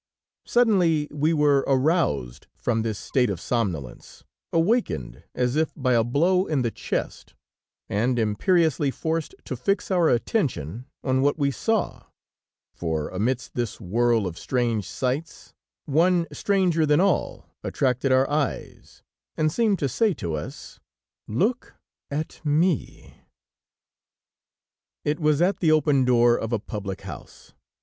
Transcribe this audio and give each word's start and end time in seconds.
Suddenly 0.47 1.07
we 1.11 1.31
were 1.31 1.63
aroused 1.67 2.47
from 2.55 2.81
this 2.81 2.97
state 2.97 3.29
of 3.29 3.39
somnolence, 3.39 4.23
awakened 4.51 5.23
as 5.35 5.55
if 5.55 5.71
by 5.77 5.93
a 5.93 6.03
blow 6.03 6.47
in 6.47 6.63
the 6.63 6.71
chest, 6.71 7.35
and 7.87 8.17
imperiously 8.17 8.89
forced 8.89 9.35
to 9.45 9.55
fix 9.55 9.91
our 9.91 10.09
attention 10.09 10.87
on 11.03 11.21
what 11.21 11.37
we 11.37 11.51
saw, 11.51 12.01
for 12.73 13.09
amidst 13.09 13.53
this 13.53 13.79
whirl 13.79 14.25
of 14.25 14.39
strange 14.39 14.89
sights, 14.89 15.53
one 15.85 16.25
stranger 16.33 16.83
than 16.83 16.99
all 16.99 17.45
attracted 17.63 18.11
our 18.11 18.27
eyes 18.27 19.03
and 19.37 19.51
seemed 19.51 19.77
to 19.77 19.87
say 19.87 20.15
to 20.15 20.33
us: 20.33 20.79
"Look 21.27 21.75
at 22.09 22.41
me." 22.43 23.21
It 25.05 25.19
was 25.19 25.43
at 25.43 25.59
the 25.59 25.71
open 25.71 26.05
door 26.05 26.37
of 26.39 26.51
a 26.51 26.57
public 26.57 27.01
house. 27.01 27.53